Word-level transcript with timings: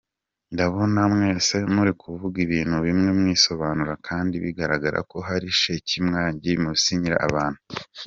Ndabona 0.53 0.99
mwese 1.13 1.55
muri 1.75 1.91
kuvuga 2.01 2.37
ibintu 2.45 2.75
bimwe 2.85 3.09
mwisobanura 3.19 3.93
kdi 4.07 4.37
bigaragarako 4.45 5.15
hari 5.27 5.47
sheki 5.61 5.95
mwagiye 6.07 6.55
musinyira 6.63 7.17
abantu. 7.29 7.61